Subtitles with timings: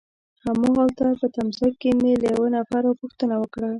[0.45, 3.69] هماغلته په تمځای کي مې له یوه نفر پوښتنه وکړه.